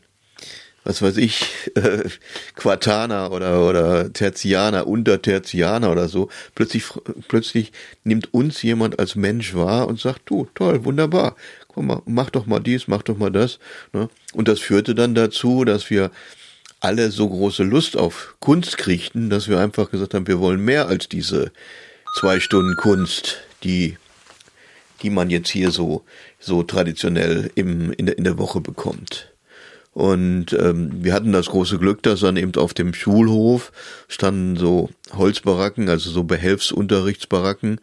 [0.84, 2.08] was weiß ich, äh,
[2.54, 6.84] Quartaner oder, oder Tertianer, Untertertianer oder so, plötzlich,
[7.28, 7.72] plötzlich
[8.04, 11.36] nimmt uns jemand als Mensch wahr und sagt, du, toll, wunderbar,
[11.68, 13.58] guck mal, mach doch mal dies, mach doch mal das.
[13.92, 14.08] Ne?
[14.32, 16.10] Und das führte dann dazu, dass wir
[16.80, 20.88] alle so große Lust auf Kunst kriegten, dass wir einfach gesagt haben, wir wollen mehr
[20.88, 21.52] als diese
[22.18, 23.96] zwei Stunden Kunst, die,
[25.02, 26.04] die man jetzt hier so,
[26.40, 29.31] so traditionell im, in, der, in der Woche bekommt.
[29.94, 33.72] Und ähm, wir hatten das große Glück, dass dann eben auf dem Schulhof
[34.08, 37.78] standen so Holzbaracken, also so Behelfsunterrichtsbaracken,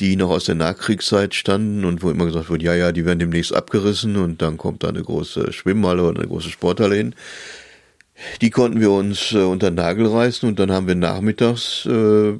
[0.00, 3.18] die noch aus der Nachkriegszeit standen und wo immer gesagt wurde, ja, ja, die werden
[3.18, 7.14] demnächst abgerissen und dann kommt da eine große Schwimmhalle oder eine große Sporthalle hin.
[8.40, 12.34] Die konnten wir uns äh, unter den Nagel reißen und dann haben wir nachmittags äh,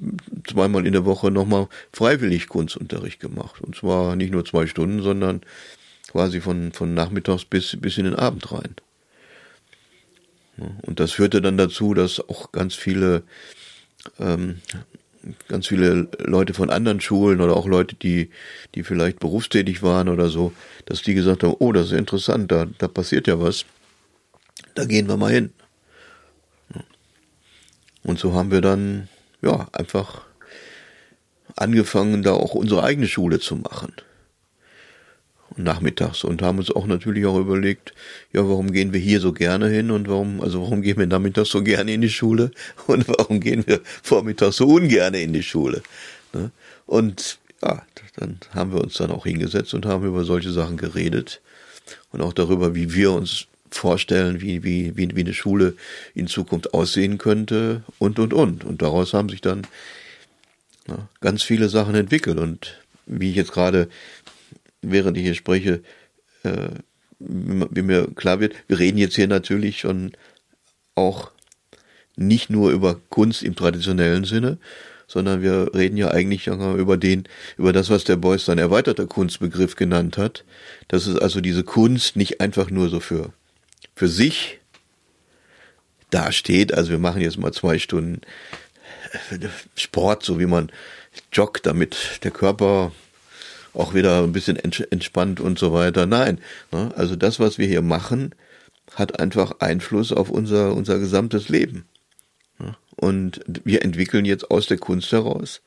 [0.48, 3.60] zweimal in der Woche nochmal freiwillig Kunstunterricht gemacht.
[3.60, 5.42] Und zwar nicht nur zwei Stunden, sondern
[6.10, 8.76] quasi von, von nachmittags bis, bis in den Abend rein.
[10.56, 13.22] Und das führte dann dazu, dass auch ganz viele,
[14.20, 14.60] ähm,
[15.48, 18.30] ganz viele Leute von anderen Schulen oder auch Leute, die,
[18.74, 20.52] die vielleicht berufstätig waren oder so,
[20.86, 23.64] dass die gesagt haben, oh, das ist interessant, da, da passiert ja was,
[24.74, 25.52] da gehen wir mal hin.
[28.02, 29.08] Und so haben wir dann,
[29.40, 30.22] ja, einfach
[31.56, 33.92] angefangen, da auch unsere eigene Schule zu machen
[35.56, 37.94] nachmittags und haben uns auch natürlich auch überlegt,
[38.32, 41.50] ja, warum gehen wir hier so gerne hin und warum, also warum gehen wir nachmittags
[41.50, 42.50] so gerne in die Schule
[42.86, 45.82] und warum gehen wir vormittags so ungerne in die Schule.
[46.32, 46.50] Ne?
[46.86, 47.82] Und ja,
[48.16, 51.40] dann haben wir uns dann auch hingesetzt und haben über solche Sachen geredet
[52.10, 55.74] und auch darüber, wie wir uns vorstellen, wie, wie, wie, wie eine Schule
[56.14, 58.64] in Zukunft aussehen könnte und, und, und.
[58.64, 59.66] Und daraus haben sich dann
[60.88, 63.88] ja, ganz viele Sachen entwickelt und wie ich jetzt gerade
[64.90, 65.82] während ich hier spreche,
[66.42, 66.68] äh,
[67.18, 70.12] wie mir klar wird, wir reden jetzt hier natürlich schon
[70.94, 71.30] auch
[72.16, 74.58] nicht nur über Kunst im traditionellen Sinne,
[75.06, 77.24] sondern wir reden ja eigentlich über den,
[77.56, 80.44] über das, was der Beuys sein erweiterter Kunstbegriff genannt hat.
[80.88, 83.32] Dass es also diese Kunst nicht einfach nur so für,
[83.94, 84.60] für sich
[86.10, 86.72] dasteht.
[86.72, 88.20] Also wir machen jetzt mal zwei Stunden
[89.76, 90.70] Sport, so wie man
[91.32, 92.92] joggt, damit der Körper
[93.74, 96.06] auch wieder ein bisschen entspannt und so weiter.
[96.06, 96.38] Nein,
[96.72, 96.92] ne?
[96.96, 98.34] also das, was wir hier machen,
[98.94, 101.86] hat einfach Einfluss auf unser, unser gesamtes Leben.
[102.96, 105.60] Und wir entwickeln jetzt aus der Kunst heraus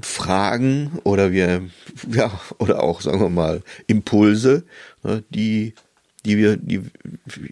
[0.00, 1.62] Fragen oder wir,
[2.10, 4.64] ja, oder auch, sagen wir mal, Impulse,
[5.02, 5.74] ne, die,
[6.24, 6.82] die wir, die,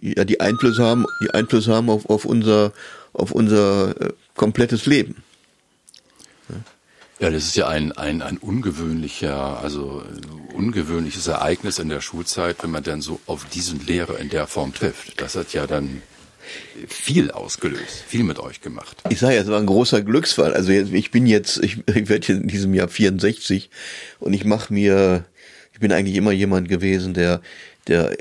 [0.01, 2.73] ja, die Einfluss haben, die Einfluss haben auf, auf unser,
[3.15, 5.23] auf unser äh, komplettes Leben.
[7.21, 10.03] Ja, das ist ja ein, ein, ein ungewöhnlicher, also
[10.53, 14.75] ungewöhnliches Ereignis in der Schulzeit, wenn man dann so auf diesen Lehrer in der Form
[14.75, 15.21] trifft.
[15.21, 16.03] Das hat ja dann
[16.89, 19.03] viel ausgelöst, viel mit euch gemacht.
[19.09, 20.55] Ich sage ja, es war ein großer Glücksfall.
[20.55, 23.71] Also ich bin jetzt, ich, ich werde in diesem Jahr 64
[24.19, 25.25] und ich mache mir,
[25.73, 27.41] ich bin eigentlich immer jemand gewesen, der
[27.87, 28.17] der,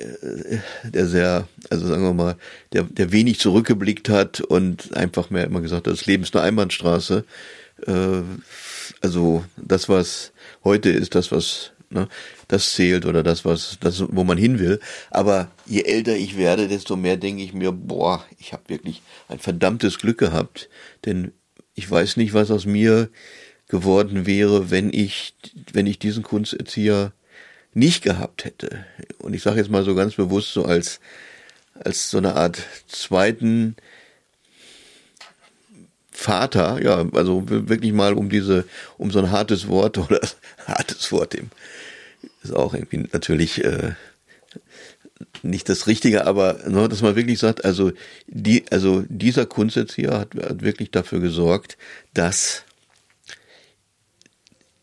[0.84, 2.36] der sehr, also sagen wir mal,
[2.73, 6.43] der, der wenig zurückgeblickt hat und einfach mehr immer gesagt hat, das Leben ist eine
[6.43, 7.23] Einbahnstraße.
[7.88, 8.21] Äh,
[9.02, 10.32] also das, was
[10.63, 12.08] heute ist, das, was ne,
[12.48, 14.80] das zählt oder das, was, das, wo man hin will.
[15.12, 19.39] Aber je älter ich werde, desto mehr denke ich mir, boah, ich habe wirklich ein
[19.39, 20.69] verdammtes Glück gehabt,
[21.06, 21.32] denn
[21.76, 23.10] ich weiß nicht, was aus mir
[23.67, 25.34] geworden wäre, wenn ich,
[25.72, 27.13] wenn ich diesen Kunsterzieher
[27.74, 28.86] nicht gehabt hätte.
[29.17, 31.00] Und ich sage jetzt mal so ganz bewusst so als
[31.74, 33.76] als so eine Art zweiten
[36.23, 38.63] Vater, ja, also wirklich mal um diese,
[38.97, 40.21] um so ein hartes Wort oder
[40.65, 41.49] hartes Wort im
[42.43, 43.93] ist auch irgendwie natürlich äh,
[45.41, 47.91] nicht das Richtige, aber ne, dass man wirklich sagt, also
[48.27, 51.77] die, also dieser Kunsterzieher hat, hat wirklich dafür gesorgt,
[52.13, 52.63] dass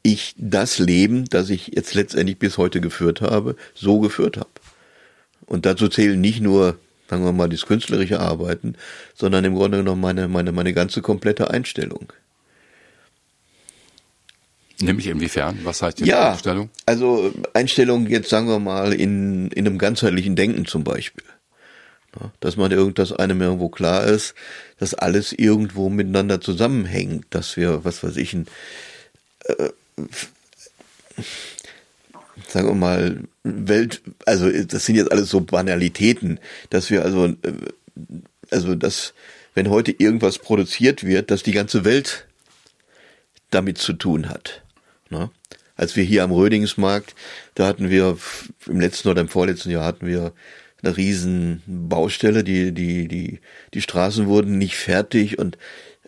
[0.02, 4.50] ich das Leben, das ich jetzt letztendlich bis heute geführt habe, so geführt habe.
[5.46, 6.78] Und dazu zählen nicht nur,
[7.10, 8.76] sagen wir mal, das künstlerische Arbeiten,
[9.14, 12.12] sondern im Grunde genommen meine, meine, meine ganze komplette Einstellung.
[14.80, 15.58] Nämlich inwiefern?
[15.64, 16.70] Was heißt die ja, Einstellung?
[16.86, 21.24] Also Einstellung jetzt sagen wir mal in, in einem ganzheitlichen Denken zum Beispiel.
[22.40, 24.34] Dass man irgendwas einem irgendwo klar ist,
[24.78, 28.46] dass alles irgendwo miteinander zusammenhängt, dass wir, was weiß ich, ein,
[29.44, 29.70] äh,
[32.48, 36.38] sagen wir mal, Welt, also das sind jetzt alles so Banalitäten,
[36.70, 37.36] dass wir also, äh,
[38.50, 39.14] also dass,
[39.54, 42.26] wenn heute irgendwas produziert wird, dass die ganze Welt
[43.50, 44.62] damit zu tun hat.
[45.08, 45.30] Ne?
[45.76, 47.14] Als wir hier am Rödingsmarkt,
[47.54, 48.18] da hatten wir
[48.66, 50.32] im letzten oder im vorletzten Jahr hatten wir
[50.82, 53.40] eine riesen Baustelle, die, die, die,
[53.74, 55.58] die Straßen wurden nicht fertig und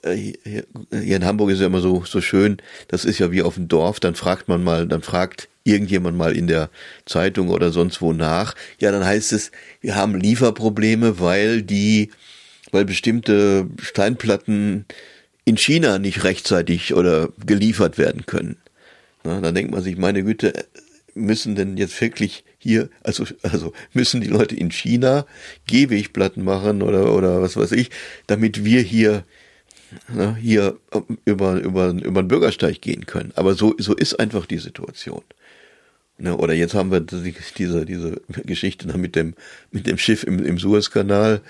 [0.04, 3.54] hier, hier in Hamburg ist ja immer so, so schön, das ist ja wie auf
[3.54, 6.70] dem Dorf, dann fragt man mal, dann fragt irgendjemand mal in der
[7.06, 8.54] Zeitung oder sonst wo nach.
[8.80, 12.10] Ja, dann heißt es, wir haben Lieferprobleme, weil die,
[12.72, 14.86] weil bestimmte Steinplatten
[15.44, 18.56] in China nicht rechtzeitig oder geliefert werden können.
[19.24, 20.52] Na, dann denkt man sich, meine Güte,
[21.14, 25.26] müssen denn jetzt wirklich hier, also, also müssen die Leute in China
[25.66, 27.90] Gehwegplatten machen oder, oder was weiß ich,
[28.26, 29.24] damit wir hier
[30.12, 30.78] na, hier
[31.24, 33.32] über, über, über den Bürgersteig gehen können.
[33.34, 35.22] Aber so, so ist einfach die Situation.
[36.18, 39.34] Ne, oder jetzt haben wir diese, diese Geschichte mit dem,
[39.70, 41.40] mit dem Schiff im, im Suezkanal,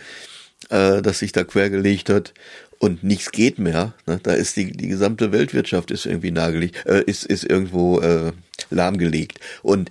[0.70, 2.32] äh, das sich da quergelegt hat
[2.78, 3.94] und nichts geht mehr.
[4.06, 4.18] Ne?
[4.22, 8.32] Da ist die, die gesamte Weltwirtschaft ist irgendwie nagelegt, äh, ist, ist irgendwo äh,
[8.70, 9.40] lahmgelegt.
[9.62, 9.90] Und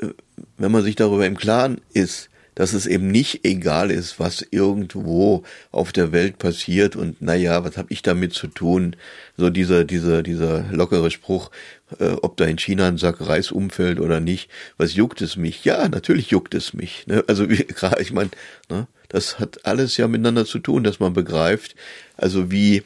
[0.00, 0.08] äh,
[0.56, 5.44] wenn man sich darüber im Klaren ist, dass es eben nicht egal ist, was irgendwo
[5.70, 8.96] auf der Welt passiert und naja, was habe ich damit zu tun?
[9.38, 11.50] So dieser, dieser, dieser lockere Spruch,
[11.98, 15.64] äh, ob da in China ein Sack Reis umfällt oder nicht, was juckt es mich?
[15.64, 17.06] Ja, natürlich juckt es mich.
[17.06, 17.24] Ne?
[17.28, 18.28] Also gerade, ich meine,
[18.68, 21.74] ne, das hat alles ja miteinander zu tun, dass man begreift,
[22.18, 22.82] also wie,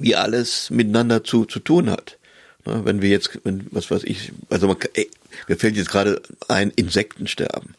[0.00, 2.18] wie alles miteinander zu, zu tun hat.
[2.66, 2.84] Ne?
[2.84, 5.08] Wenn wir jetzt, wenn, was weiß ich, also man, ey,
[5.46, 7.76] mir fällt jetzt gerade ein, Insekten sterben.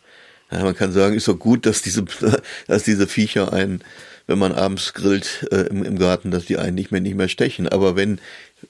[0.52, 2.04] Ja, man kann sagen, ist doch gut, dass diese,
[2.68, 3.84] dass diese Viecher einen,
[4.28, 7.30] wenn man abends grillt äh, im, im Garten, dass die einen nicht mehr nicht mehr
[7.30, 7.70] stechen.
[7.70, 8.20] Aber wenn,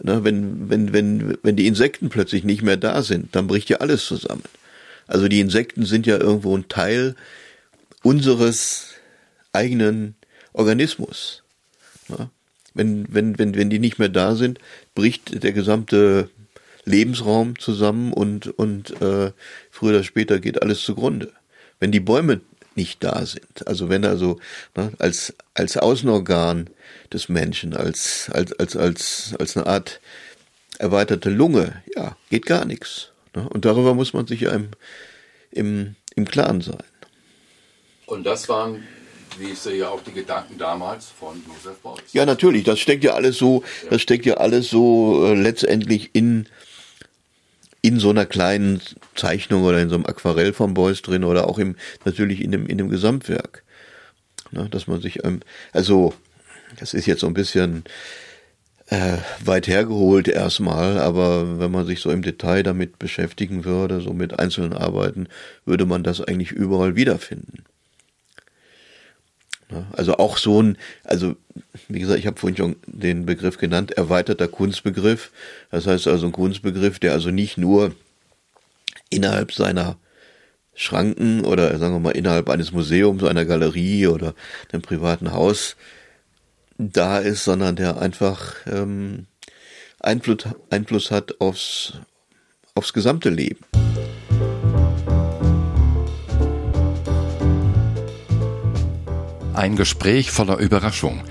[0.02, 3.78] ne, wenn, wenn, wenn, wenn die Insekten plötzlich nicht mehr da sind, dann bricht ja
[3.78, 4.44] alles zusammen.
[5.08, 7.16] Also die Insekten sind ja irgendwo ein Teil
[8.04, 8.94] unseres
[9.52, 10.16] eigenen
[10.54, 11.44] Organismus.
[12.10, 12.30] Ja?
[12.74, 14.60] Wenn, wenn, wenn, wenn die nicht mehr da sind,
[14.96, 16.30] bricht der gesamte
[16.86, 19.32] Lebensraum zusammen und, und äh,
[19.70, 21.34] früher oder später geht alles zugrunde
[21.82, 22.40] wenn die Bäume
[22.76, 23.68] nicht da sind.
[23.68, 24.40] Also wenn also
[24.78, 26.70] ne, als als Außenorgan
[27.12, 30.00] des Menschen, als als als als als eine Art
[30.80, 33.10] erweiterte Lunge, ja, geht gar nichts.
[33.36, 33.48] Ne?
[33.50, 34.70] Und darüber muss man sich ja im
[35.52, 36.84] im im Klaren sein.
[38.06, 38.84] Und das waren
[39.38, 42.02] wie ich sehe, auch die Gedanken damals von Josef Beuys.
[42.12, 42.66] Ja, natürlich.
[42.66, 43.92] Das steckt ja alles so, ja.
[43.92, 46.48] das steckt ja alles so äh, letztendlich in
[47.82, 48.82] in so einer kleinen
[49.16, 51.76] Zeichnung oder in so einem Aquarell von Beuys drin oder auch im
[52.06, 53.64] natürlich in dem in dem Gesamtwerk,
[54.52, 55.42] ne, dass man sich ähm,
[55.74, 56.14] also
[56.80, 57.84] das ist jetzt so ein bisschen
[58.88, 64.14] äh, weit hergeholt erstmal, aber wenn man sich so im Detail damit beschäftigen würde, so
[64.14, 65.28] mit einzelnen Arbeiten,
[65.66, 67.64] würde man das eigentlich überall wiederfinden.
[69.92, 71.36] Also auch so ein, also
[71.88, 75.32] wie gesagt, ich habe vorhin schon den Begriff genannt, erweiterter Kunstbegriff.
[75.72, 77.94] Das heißt also ein Kunstbegriff, der also nicht nur
[79.10, 79.98] innerhalb seiner
[80.74, 84.34] Schranken oder sagen wir mal innerhalb eines Museums, einer Galerie oder
[84.72, 85.76] einem privaten Haus
[86.78, 89.28] da ist, sondern der einfach ähm,
[90.00, 91.94] Einfluss, Einfluss hat aufs,
[92.74, 93.60] aufs gesamte Leben.
[99.62, 101.22] Ein Gespräch voller Überraschung.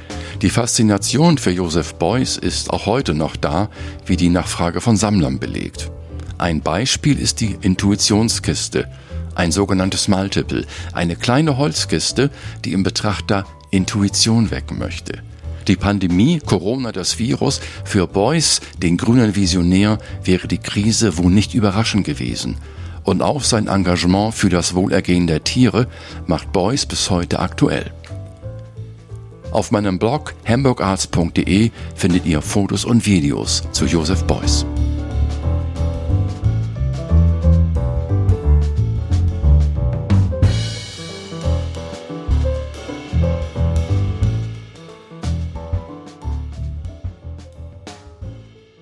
[0.40, 3.68] Die Faszination für Joseph Beuys ist auch heute noch da,
[4.06, 5.90] wie die Nachfrage von Sammlern belegt.
[6.38, 8.88] Ein Beispiel ist die Intuitionskiste,
[9.34, 12.30] ein sogenanntes Multiple, eine kleine Holzkiste,
[12.64, 15.24] die im Betrachter Intuition wecken möchte.
[15.66, 21.52] Die Pandemie, Corona, das Virus, für Beuys, den grünen Visionär, wäre die Krise wohl nicht
[21.52, 22.58] überraschend gewesen.
[23.02, 25.88] Und auch sein Engagement für das Wohlergehen der Tiere
[26.26, 27.90] macht Beuys bis heute aktuell.
[29.50, 34.64] Auf meinem Blog hamburgarts.de findet ihr Fotos und Videos zu Joseph Beuys.